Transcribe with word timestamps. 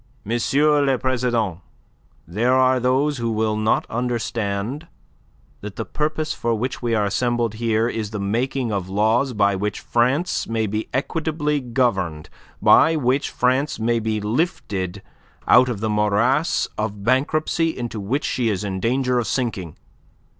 le 0.25 0.97
President, 0.97 1.59
there 2.27 2.55
are 2.55 2.79
those 2.79 3.19
who 3.19 3.29
will 3.31 3.55
not 3.55 3.85
understand 3.87 4.87
that 5.59 5.75
the 5.75 5.85
purpose 5.85 6.33
for 6.33 6.55
which 6.55 6.81
we 6.81 6.95
are 6.95 7.05
assembled 7.05 7.53
here 7.53 7.87
is 7.87 8.09
the 8.09 8.17
making 8.19 8.71
of 8.71 8.89
laws 8.89 9.31
by 9.33 9.55
which 9.55 9.79
France 9.79 10.47
may 10.47 10.65
be 10.65 10.89
equitably 10.91 11.59
governed, 11.59 12.31
by 12.59 12.95
which 12.95 13.29
France 13.29 13.79
may 13.79 13.99
be 13.99 14.19
lifted 14.19 15.03
out 15.47 15.69
of 15.69 15.81
the 15.81 15.87
morass 15.89 16.67
of 16.79 17.03
bankruptcy 17.03 17.77
into 17.77 17.99
which 17.99 18.25
she 18.25 18.49
is 18.49 18.63
in 18.63 18.79
danger 18.79 19.19
of 19.19 19.27
sinking. 19.27 19.75